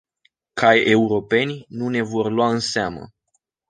Ca 0.61 0.71
europeni, 0.93 1.61
nu 1.67 1.89
ne 1.89 2.01
vor 2.01 2.29
lua 2.31 2.49
în 2.49 2.59
seamă. 2.59 3.13